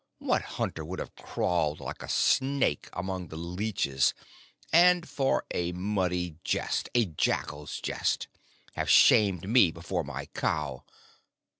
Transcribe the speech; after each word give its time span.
What 0.17 0.41
hunter 0.57 0.83
would 0.83 0.97
have 0.97 1.13
crawled 1.13 1.79
like 1.79 2.01
a 2.01 2.09
snake 2.09 2.89
among 2.91 3.27
the 3.27 3.35
leeches, 3.35 4.15
and 4.73 5.07
for 5.07 5.45
a 5.51 5.73
muddy 5.73 6.37
jest 6.43 6.89
a 6.95 7.05
jackal's 7.05 7.79
jest 7.79 8.27
have 8.73 8.89
shamed 8.89 9.47
me 9.47 9.69
before 9.69 10.03
my 10.03 10.25
cow? 10.33 10.83